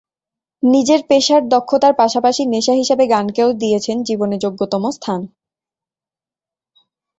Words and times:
নিজের 0.63 1.01
পেশায় 1.09 1.43
দক্ষতার 1.53 1.93
পাশাপাশি 1.95 2.41
নেশা 2.45 2.73
হিসেবে 2.73 3.03
গানকেও 3.07 3.49
দিয়েছেন 3.61 3.97
জীবনে 4.07 4.35
যোগ্যতম 4.43 4.83
স্থান। 4.91 5.21